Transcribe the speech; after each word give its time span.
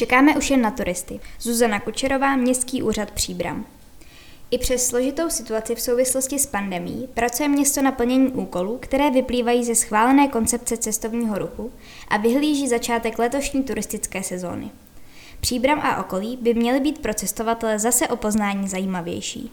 Čekáme 0.00 0.36
už 0.36 0.50
jen 0.50 0.60
na 0.60 0.70
turisty. 0.70 1.20
Zuzana 1.40 1.80
Kučerová, 1.80 2.36
Městský 2.36 2.82
úřad 2.82 3.10
Příbram. 3.10 3.66
I 4.50 4.58
přes 4.58 4.86
složitou 4.86 5.30
situaci 5.30 5.74
v 5.74 5.80
souvislosti 5.80 6.38
s 6.38 6.46
pandemí 6.46 7.08
pracuje 7.14 7.48
město 7.48 7.82
na 7.82 7.92
plnění 7.92 8.28
úkolů, 8.28 8.78
které 8.82 9.10
vyplývají 9.10 9.64
ze 9.64 9.74
schválené 9.74 10.28
koncepce 10.28 10.76
cestovního 10.76 11.38
ruchu 11.38 11.72
a 12.08 12.16
vyhlíží 12.16 12.68
začátek 12.68 13.18
letošní 13.18 13.62
turistické 13.62 14.22
sezóny. 14.22 14.70
Příbram 15.40 15.80
a 15.80 16.00
okolí 16.00 16.36
by 16.36 16.54
měly 16.54 16.80
být 16.80 16.98
pro 16.98 17.14
cestovatele 17.14 17.78
zase 17.78 18.08
o 18.08 18.16
poznání 18.16 18.68
zajímavější. 18.68 19.52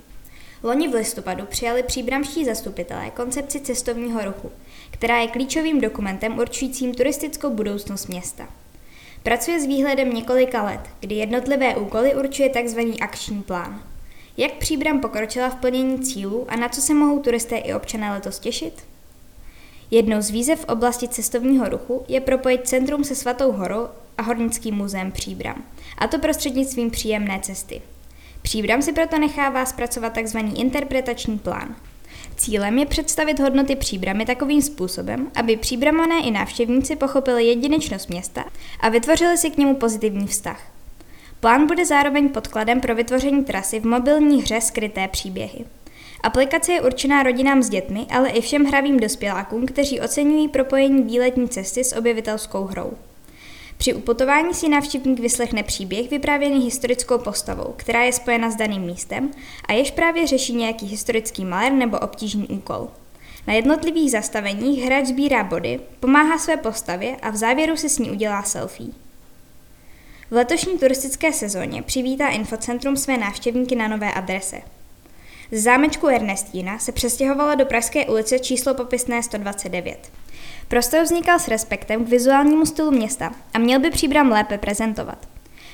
Loni 0.63 0.87
v 0.87 0.93
listopadu 0.93 1.45
přijali 1.45 1.83
příbramští 1.83 2.45
zastupitelé 2.45 3.09
koncepci 3.09 3.59
cestovního 3.59 4.25
ruchu, 4.25 4.51
která 4.91 5.17
je 5.17 5.27
klíčovým 5.27 5.81
dokumentem 5.81 6.39
určujícím 6.39 6.93
turistickou 6.93 7.49
budoucnost 7.49 8.07
města. 8.07 8.47
Pracuje 9.23 9.61
s 9.61 9.65
výhledem 9.65 10.13
několika 10.13 10.63
let, 10.63 10.81
kdy 10.99 11.15
jednotlivé 11.15 11.75
úkoly 11.75 12.15
určuje 12.15 12.49
tzv. 12.49 12.79
akční 13.01 13.43
plán. 13.43 13.83
Jak 14.37 14.53
Příbram 14.53 14.99
pokročila 14.99 15.49
v 15.49 15.55
plnění 15.55 15.99
cílů 15.99 16.45
a 16.49 16.55
na 16.55 16.69
co 16.69 16.81
se 16.81 16.93
mohou 16.93 17.19
turisté 17.19 17.57
i 17.57 17.73
občané 17.73 18.11
letos 18.11 18.39
těšit? 18.39 18.83
Jednou 19.91 20.21
z 20.21 20.29
výzev 20.29 20.59
v 20.59 20.69
oblasti 20.69 21.07
cestovního 21.07 21.69
ruchu 21.69 22.05
je 22.07 22.21
propojit 22.21 22.67
centrum 22.67 23.03
se 23.03 23.15
Svatou 23.15 23.51
horou 23.51 23.87
a 24.17 24.21
Hornickým 24.21 24.75
muzeem 24.75 25.11
Příbram, 25.11 25.63
a 25.97 26.07
to 26.07 26.19
prostřednictvím 26.19 26.91
příjemné 26.91 27.39
cesty. 27.39 27.81
Příbram 28.41 28.81
si 28.81 28.93
proto 28.93 29.17
nechává 29.17 29.65
zpracovat 29.65 30.17
tzv. 30.23 30.37
interpretační 30.55 31.39
plán. 31.39 31.75
Cílem 32.37 32.77
je 32.79 32.85
představit 32.85 33.39
hodnoty 33.39 33.75
příbramy 33.75 34.25
takovým 34.25 34.61
způsobem, 34.61 35.31
aby 35.35 35.57
příbramané 35.57 36.19
i 36.19 36.31
návštěvníci 36.31 36.95
pochopili 36.95 37.45
jedinečnost 37.45 38.09
města 38.09 38.45
a 38.79 38.89
vytvořili 38.89 39.37
si 39.37 39.49
k 39.49 39.57
němu 39.57 39.75
pozitivní 39.75 40.27
vztah. 40.27 40.61
Plán 41.39 41.67
bude 41.67 41.85
zároveň 41.85 42.29
podkladem 42.29 42.81
pro 42.81 42.95
vytvoření 42.95 43.43
trasy 43.43 43.79
v 43.79 43.85
mobilní 43.85 44.41
hře 44.41 44.61
Skryté 44.61 45.07
příběhy. 45.07 45.65
Aplikace 46.23 46.73
je 46.73 46.81
určená 46.81 47.23
rodinám 47.23 47.63
s 47.63 47.69
dětmi, 47.69 48.05
ale 48.09 48.29
i 48.29 48.41
všem 48.41 48.65
hravým 48.65 48.99
dospělákům, 48.99 49.65
kteří 49.65 49.99
oceňují 49.99 50.47
propojení 50.47 51.03
výletní 51.03 51.49
cesty 51.49 51.83
s 51.83 51.95
objevitelskou 51.95 52.63
hrou. 52.63 52.93
Při 53.77 53.93
uputování 53.93 54.53
si 54.53 54.69
návštěvník 54.69 55.19
vyslechne 55.19 55.63
příběh 55.63 56.09
vyprávěný 56.09 56.59
historickou 56.59 57.17
postavou, 57.17 57.73
která 57.77 58.03
je 58.03 58.13
spojena 58.13 58.51
s 58.51 58.55
daným 58.55 58.81
místem 58.81 59.31
a 59.65 59.73
jež 59.73 59.91
právě 59.91 60.27
řeší 60.27 60.55
nějaký 60.55 60.85
historický 60.85 61.45
malér 61.45 61.71
nebo 61.71 61.99
obtížný 61.99 62.47
úkol. 62.47 62.89
Na 63.47 63.53
jednotlivých 63.53 64.11
zastaveních 64.11 64.83
hráč 64.83 65.05
sbírá 65.05 65.43
body, 65.43 65.79
pomáhá 65.99 66.37
své 66.37 66.57
postavě 66.57 67.15
a 67.21 67.29
v 67.29 67.35
závěru 67.35 67.77
si 67.77 67.89
s 67.89 67.99
ní 67.99 68.11
udělá 68.11 68.43
selfie. 68.43 68.89
V 70.29 70.31
letošní 70.31 70.79
turistické 70.79 71.33
sezóně 71.33 71.81
přivítá 71.81 72.27
Infocentrum 72.27 72.97
své 72.97 73.17
návštěvníky 73.17 73.75
na 73.75 73.87
nové 73.87 74.13
adrese. 74.13 74.61
Z 75.51 75.63
zámečku 75.63 76.07
Ernestína 76.07 76.79
se 76.79 76.91
přestěhovala 76.91 77.55
do 77.55 77.65
Pražské 77.65 78.05
ulice 78.05 78.39
číslo 78.39 78.73
popisné 78.73 79.23
129. 79.23 80.11
Prostor 80.67 81.01
vznikal 81.01 81.39
s 81.39 81.47
respektem 81.47 82.05
k 82.05 82.09
vizuálnímu 82.09 82.65
stylu 82.65 82.91
města 82.91 83.31
a 83.53 83.59
měl 83.59 83.79
by 83.79 83.89
příbram 83.89 84.29
lépe 84.29 84.57
prezentovat. 84.57 85.27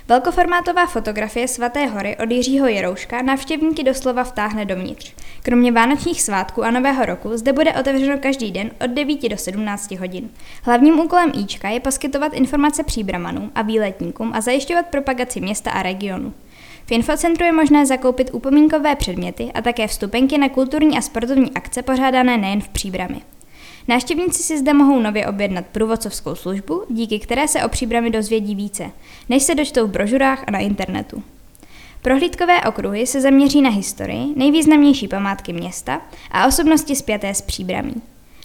Velkoformátová 0.07 0.85
fotografie 0.85 1.47
Svaté 1.47 1.85
hory 1.85 2.17
od 2.17 2.31
Jiřího 2.31 2.67
Jerouška 2.67 3.21
návštěvníky 3.21 3.83
doslova 3.83 4.23
vtáhne 4.23 4.65
dovnitř. 4.65 5.13
Kromě 5.43 5.71
vánočních 5.71 6.21
svátků 6.21 6.63
a 6.63 6.71
nového 6.71 7.05
roku 7.05 7.37
zde 7.37 7.53
bude 7.53 7.73
otevřeno 7.73 8.17
každý 8.19 8.51
den 8.51 8.71
od 8.85 8.89
9 8.89 9.29
do 9.29 9.37
17 9.37 9.91
hodin. 9.91 10.29
Hlavním 10.63 10.99
úkolem 10.99 11.31
Ička 11.43 11.69
je 11.69 11.79
poskytovat 11.79 12.33
informace 12.33 12.83
příbramanům 12.83 13.51
a 13.55 13.61
výletníkům 13.61 14.31
a 14.35 14.41
zajišťovat 14.41 14.85
propagaci 14.85 15.41
města 15.41 15.71
a 15.71 15.83
regionu. 15.83 16.33
V 16.85 16.91
infocentru 16.91 17.45
je 17.45 17.51
možné 17.51 17.85
zakoupit 17.85 18.29
upomínkové 18.33 18.95
předměty 18.95 19.51
a 19.53 19.61
také 19.61 19.87
vstupenky 19.87 20.37
na 20.37 20.49
kulturní 20.49 20.97
a 20.97 21.01
sportovní 21.01 21.51
akce 21.55 21.81
pořádané 21.81 22.37
nejen 22.37 22.61
v 22.61 22.69
příbrami. 22.69 23.21
Návštěvníci 23.87 24.43
si 24.43 24.57
zde 24.57 24.73
mohou 24.73 24.99
nově 24.99 25.27
objednat 25.27 25.65
průvodcovskou 25.71 26.35
službu, 26.35 26.83
díky 26.89 27.19
které 27.19 27.47
se 27.47 27.63
o 27.63 27.69
příbrami 27.69 28.09
dozvědí 28.09 28.55
více, 28.55 28.91
než 29.29 29.43
se 29.43 29.55
dočtou 29.55 29.87
v 29.87 29.91
brožurách 29.91 30.43
a 30.47 30.51
na 30.51 30.59
internetu. 30.59 31.23
Prohlídkové 32.01 32.61
okruhy 32.61 33.07
se 33.07 33.21
zaměří 33.21 33.61
na 33.61 33.69
historii, 33.69 34.33
nejvýznamnější 34.35 35.07
památky 35.07 35.53
města 35.53 36.01
a 36.31 36.47
osobnosti 36.47 36.95
spjaté 36.95 37.33
s 37.33 37.41
příbramí. 37.41 37.95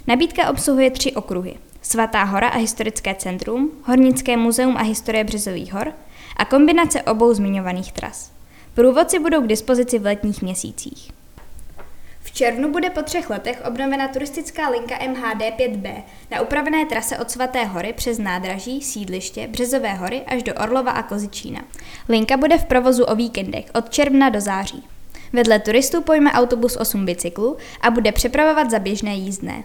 Nabídka 0.07 0.51
obsahuje 0.51 0.91
tři 0.91 1.13
okruhy. 1.13 1.55
Svatá 1.83 2.25
hora 2.25 2.49
a 2.49 2.59
historické 2.59 3.15
centrum, 3.15 3.71
Hornické 3.85 4.37
muzeum 4.37 4.77
a 4.77 4.83
historie 4.83 5.25
Březových 5.25 5.73
hor 5.73 5.93
a 6.37 6.45
kombinace 6.45 7.03
obou 7.03 7.35
zmiňovaných 7.35 7.93
tras. 7.93 8.33
Průvodci 8.75 9.19
budou 9.19 9.43
k 9.43 9.47
dispozici 9.47 9.99
v 9.99 10.05
letních 10.05 10.43
měsících. 10.43 11.11
Červnu 12.39 12.73
bude 12.73 12.91
po 12.91 13.03
třech 13.03 13.31
letech 13.31 13.63
obnovena 13.69 14.09
turistická 14.09 14.69
linka 14.69 14.95
MHD 15.09 15.43
5B 15.59 16.03
na 16.31 16.41
upravené 16.41 16.87
trase 16.87 17.19
od 17.19 17.31
Svaté 17.31 17.65
hory 17.65 17.93
přes 17.93 18.19
nádraží, 18.19 18.83
sídliště, 18.83 19.49
Březové 19.49 19.95
hory 19.95 20.23
až 20.27 20.43
do 20.43 20.55
Orlova 20.55 20.91
a 20.91 21.03
Kozičína. 21.03 21.65
Linka 22.09 22.37
bude 22.37 22.59
v 22.59 22.65
provozu 22.65 23.05
o 23.05 23.15
víkendech 23.15 23.65
od 23.75 23.91
června 23.91 24.29
do 24.29 24.41
září. 24.41 24.85
Vedle 25.33 25.59
turistů 25.59 26.03
pojme 26.03 26.33
autobus 26.33 26.77
8 26.77 27.07
bicyklů 27.07 27.57
a 27.81 27.91
bude 27.91 28.13
přepravovat 28.13 28.71
za 28.71 28.79
běžné 28.79 29.15
jízdné. 29.15 29.65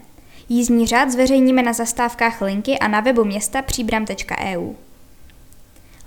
Jízdní 0.50 0.88
řád 0.88 1.12
zveřejníme 1.12 1.64
na 1.64 1.74
zastávkách 1.74 2.42
linky 2.42 2.80
a 2.80 2.88
na 2.88 3.00
webu 3.00 3.24
města 3.24 3.62
příbram.eu. 3.62 4.74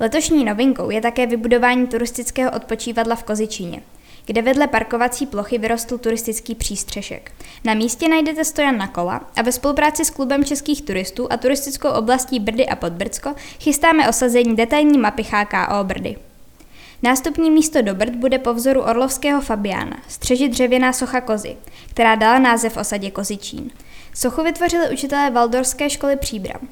Letošní 0.00 0.44
novinkou 0.44 0.91
je 0.91 1.00
také 1.00 1.26
vybudování 1.26 1.87
turistického 1.87 2.50
odpočívadla 2.50 3.16
v 3.16 3.25
Kozičíně 3.25 3.82
kde 4.26 4.42
vedle 4.42 4.66
parkovací 4.66 5.26
plochy 5.26 5.59
vyrostl 5.59 5.98
turistický 5.98 6.54
přístřešek. 6.54 7.32
Na 7.64 7.75
místě 7.75 8.09
najdete 8.09 8.44
stojan 8.44 8.78
na 8.78 8.87
kola 8.87 9.31
a 9.37 9.42
ve 9.42 9.53
spolupráci 9.53 10.04
s 10.04 10.10
klubem 10.10 10.44
českých 10.44 10.82
turistů 10.82 11.32
a 11.32 11.37
turistickou 11.37 11.88
oblastí 11.88 12.41
Brdy 12.41 12.66
a 12.66 12.76
Podbrdsko 12.76 13.34
chystáme 13.60 14.09
osazení 14.09 14.56
detailní 14.56 14.98
mapy 14.98 15.22
HKO 15.22 15.84
Brdy. 15.84 16.16
Nástupní 17.03 17.50
místo 17.50 17.82
do 17.82 17.94
Brd 17.94 18.14
bude 18.14 18.38
po 18.38 18.54
vzoru 18.54 18.81
orlovského 18.82 19.41
Fabiána, 19.41 19.97
střežit 20.09 20.53
dřevěná 20.53 20.93
socha 20.93 21.20
kozy, 21.20 21.56
která 21.91 22.14
dala 22.14 22.38
název 22.38 22.76
osadě 22.76 23.10
Kozičín. 23.10 23.70
Sochu 24.14 24.43
vytvořili 24.43 24.91
učitelé 24.93 25.31
Valdorské 25.31 25.91
školy 25.91 26.16
Příbram. 26.16 26.69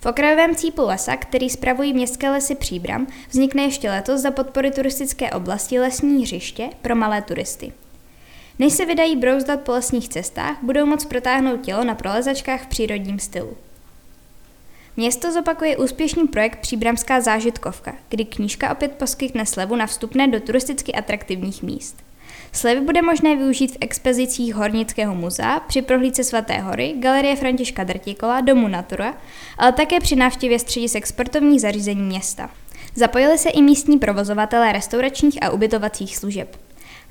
V 0.00 0.06
okrajovém 0.06 0.56
cípu 0.56 0.82
lesa, 0.82 1.16
který 1.16 1.50
spravují 1.50 1.92
městské 1.92 2.30
lesy 2.30 2.54
Příbram, 2.54 3.06
vznikne 3.30 3.62
ještě 3.62 3.90
letos 3.90 4.20
za 4.20 4.30
podpory 4.30 4.70
turistické 4.70 5.30
oblasti 5.30 5.78
lesní 5.78 6.22
hřiště 6.22 6.70
pro 6.82 6.96
malé 6.96 7.22
turisty. 7.22 7.72
Než 8.58 8.72
se 8.72 8.86
vydají 8.86 9.16
brouzdat 9.16 9.60
po 9.60 9.72
lesních 9.72 10.08
cestách, 10.08 10.56
budou 10.62 10.86
moct 10.86 11.04
protáhnout 11.04 11.60
tělo 11.60 11.84
na 11.84 11.94
prolezačkách 11.94 12.62
v 12.62 12.66
přírodním 12.66 13.18
stylu. 13.18 13.56
Město 14.96 15.32
zopakuje 15.32 15.76
úspěšný 15.76 16.28
projekt 16.28 16.58
Příbramská 16.60 17.20
zážitkovka, 17.20 17.94
kdy 18.08 18.24
knížka 18.24 18.72
opět 18.72 18.92
poskytne 18.92 19.46
slevu 19.46 19.76
na 19.76 19.86
vstupné 19.86 20.28
do 20.28 20.40
turisticky 20.40 20.92
atraktivních 20.92 21.62
míst. 21.62 22.07
Slevy 22.52 22.80
bude 22.80 23.02
možné 23.02 23.36
využít 23.36 23.72
v 23.72 23.78
expozicích 23.80 24.54
Hornického 24.54 25.14
muzea, 25.14 25.60
při 25.60 25.82
prohlídce 25.82 26.24
Svaté 26.24 26.58
hory, 26.58 26.94
Galerie 26.98 27.36
Františka 27.36 27.84
Drtikola, 27.84 28.40
Domu 28.40 28.68
Natura, 28.68 29.14
ale 29.58 29.72
také 29.72 30.00
při 30.00 30.16
návštěvě 30.16 30.58
středisek 30.58 31.06
sportovních 31.06 31.60
zařízení 31.60 32.02
města. 32.02 32.50
Zapojili 32.94 33.38
se 33.38 33.50
i 33.50 33.62
místní 33.62 33.98
provozovatelé 33.98 34.72
restauračních 34.72 35.42
a 35.42 35.50
ubytovacích 35.50 36.16
služeb. 36.16 36.56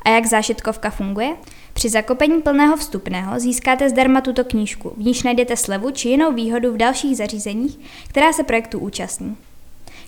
A 0.01 0.09
jak 0.09 0.25
zášitkovka 0.25 0.89
funguje? 0.89 1.35
Při 1.73 1.89
zakopení 1.89 2.41
plného 2.41 2.77
vstupného 2.77 3.39
získáte 3.39 3.89
zdarma 3.89 4.21
tuto 4.21 4.43
knížku, 4.43 4.93
v 4.97 4.99
níž 4.99 5.23
najdete 5.23 5.57
slevu 5.57 5.91
či 5.91 6.09
jinou 6.09 6.33
výhodu 6.33 6.73
v 6.73 6.77
dalších 6.77 7.17
zařízeních, 7.17 7.79
která 8.07 8.33
se 8.33 8.43
projektu 8.43 8.79
účastní. 8.79 9.37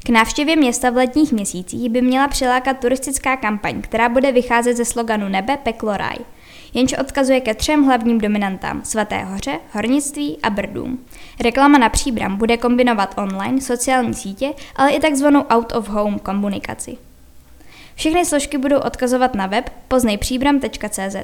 K 0.04 0.10
návštěvě 0.10 0.56
města 0.56 0.90
v 0.90 0.96
letních 0.96 1.32
měsících 1.32 1.90
by 1.90 2.02
měla 2.02 2.28
přilákat 2.28 2.80
turistická 2.80 3.38
kampaň, 3.38 3.82
která 3.82 4.10
bude 4.10 4.32
vycházet 4.32 4.78
ze 4.78 4.86
sloganu 4.86 5.30
Nebe, 5.30 5.58
peklo, 5.58 5.98
raj, 5.98 6.18
jenž 6.74 6.94
odkazuje 6.94 7.42
ke 7.42 7.54
třem 7.54 7.84
hlavním 7.84 8.18
dominantám 8.18 8.82
Svaté 8.84 9.24
hoře, 9.24 9.60
hornictví 9.72 10.38
a 10.44 10.50
brdům. 10.50 11.06
Reklama 11.40 11.78
na 11.78 11.90
příbram 11.90 12.38
bude 12.38 12.58
kombinovat 12.58 13.16
online, 13.18 13.62
sociální 13.62 14.14
sítě, 14.14 14.54
ale 14.76 14.92
i 14.92 15.00
takzvanou 15.00 15.42
out-of-home 15.42 16.20
komunikaci. 16.20 16.98
Všechny 17.96 18.26
složky 18.26 18.58
budou 18.58 18.80
odkazovat 18.80 19.36
na 19.36 19.48
web 19.48 19.70
poznejpříbram.cz, 19.88 21.16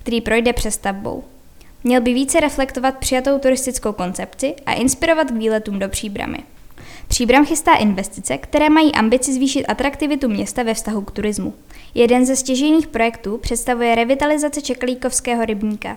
který 0.00 0.20
projde 0.20 0.52
přestavbou. 0.52 1.24
Měl 1.84 2.00
by 2.00 2.14
více 2.14 2.40
reflektovat 2.40 2.98
přijatou 2.98 3.38
turistickou 3.38 3.92
koncepci 3.92 4.54
a 4.66 4.72
inspirovat 4.72 5.30
k 5.30 5.36
výletům 5.36 5.78
do 5.78 5.88
příbramy. 5.88 6.38
Příbram 7.08 7.46
chystá 7.46 7.74
investice, 7.74 8.38
které 8.38 8.70
mají 8.70 8.92
ambici 8.92 9.32
zvýšit 9.32 9.66
atraktivitu 9.66 10.28
města 10.28 10.62
ve 10.62 10.74
vztahu 10.74 11.02
k 11.02 11.10
turismu. 11.10 11.54
Jeden 11.94 12.26
ze 12.26 12.36
stěžejních 12.36 12.86
projektů 12.86 13.38
představuje 13.38 13.94
revitalizace 13.94 14.62
Čeklíkovského 14.62 15.44
rybníka. 15.44 15.96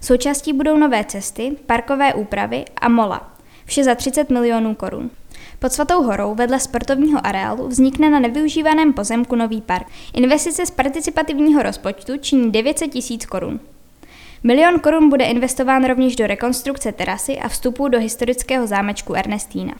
Součástí 0.00 0.52
budou 0.52 0.76
nové 0.76 1.04
cesty, 1.04 1.56
parkové 1.66 2.14
úpravy 2.14 2.64
a 2.76 2.88
mola. 2.88 3.36
Vše 3.64 3.84
za 3.84 3.94
30 3.94 4.30
milionů 4.30 4.74
korun. 4.74 5.10
Pod 5.58 5.72
Svatou 5.72 6.02
horou 6.02 6.34
vedle 6.34 6.60
sportovního 6.60 7.26
areálu 7.26 7.68
vznikne 7.68 8.10
na 8.10 8.18
nevyužívaném 8.18 8.92
pozemku 8.92 9.36
nový 9.36 9.60
park. 9.60 9.86
Investice 10.14 10.66
z 10.66 10.70
participativního 10.70 11.62
rozpočtu 11.62 12.12
činí 12.16 12.52
900 12.52 12.90
tisíc 12.90 13.26
korun. 13.26 13.60
Milion 14.44 14.80
korun 14.80 15.08
bude 15.08 15.24
investován 15.24 15.84
rovněž 15.84 16.16
do 16.16 16.26
rekonstrukce 16.26 16.92
terasy 16.92 17.38
a 17.38 17.48
vstupu 17.48 17.88
do 17.88 17.98
historického 17.98 18.66
zámečku 18.66 19.14
Ernestína. 19.14 19.74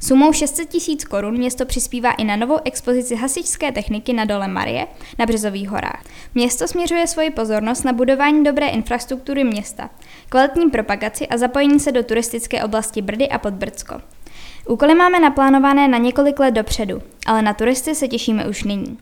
Sumou 0.00 0.32
600 0.32 0.68
tisíc 0.68 1.04
korun 1.04 1.34
město 1.34 1.66
přispívá 1.66 2.12
i 2.12 2.24
na 2.24 2.36
novou 2.36 2.58
expozici 2.64 3.14
hasičské 3.16 3.72
techniky 3.72 4.12
na 4.12 4.24
dole 4.24 4.48
Marie 4.48 4.86
na 5.18 5.26
Březových 5.26 5.68
horách. 5.68 6.02
Město 6.34 6.68
směřuje 6.68 7.06
svoji 7.06 7.30
pozornost 7.30 7.84
na 7.84 7.92
budování 7.92 8.44
dobré 8.44 8.68
infrastruktury 8.68 9.44
města, 9.44 9.90
kvalitní 10.28 10.70
propagaci 10.70 11.28
a 11.28 11.36
zapojení 11.36 11.80
se 11.80 11.92
do 11.92 12.02
turistické 12.02 12.64
oblasti 12.64 13.02
Brdy 13.02 13.28
a 13.28 13.38
Podbrdsko. 13.38 14.00
Úkoly 14.68 14.94
máme 14.94 15.20
naplánované 15.20 15.88
na 15.88 15.98
několik 15.98 16.38
let 16.38 16.50
dopředu, 16.50 17.02
ale 17.26 17.42
na 17.42 17.54
turisty 17.54 17.94
se 17.94 18.08
těšíme 18.08 18.46
už 18.46 18.64
nyní. 18.64 18.98